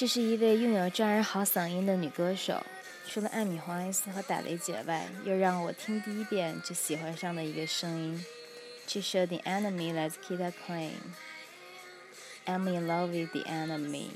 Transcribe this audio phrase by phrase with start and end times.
[0.00, 2.64] 这是一位拥有抓人好嗓音的女歌手，
[3.06, 8.24] 除了艾米·黄埃斯和打雷姐外，又让我听第一遍就喜欢上的一个声音。
[8.86, 14.08] 这首《The Enemy》来自 Kita Klein，I'm in love with the enemy。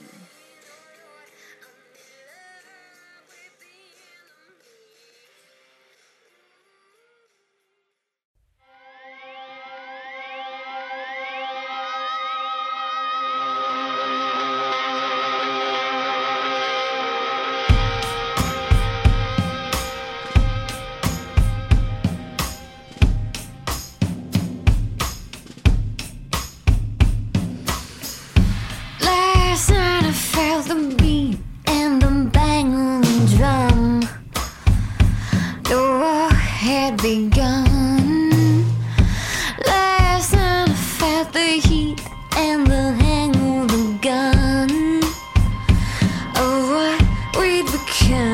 [47.95, 48.34] can